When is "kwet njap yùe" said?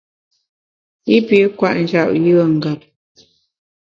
1.57-2.43